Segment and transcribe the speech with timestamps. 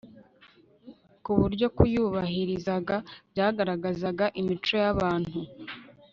[1.23, 2.95] ku buryo kuyubahirizaga
[3.31, 5.35] byagaragazaga imico yabantu